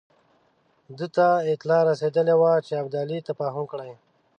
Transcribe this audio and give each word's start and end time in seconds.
ده 0.97 1.07
ته 1.15 1.27
اطلاع 1.53 1.81
رسېدلې 1.89 2.35
وه 2.37 2.51
چې 2.65 2.73
ابدالي 2.81 3.17
تفاهم 3.29 3.65
کړی. 3.71 3.91